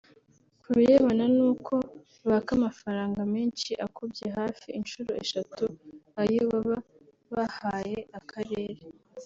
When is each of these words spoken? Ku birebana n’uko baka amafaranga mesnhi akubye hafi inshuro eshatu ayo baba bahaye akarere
Ku 0.61 0.69
birebana 0.77 1.25
n’uko 1.35 1.73
baka 2.29 2.51
amafaranga 2.57 3.19
mesnhi 3.33 3.73
akubye 3.85 4.27
hafi 4.37 4.67
inshuro 4.79 5.11
eshatu 5.23 5.65
ayo 6.21 6.41
baba 6.51 6.77
bahaye 7.33 7.99
akarere 8.19 8.81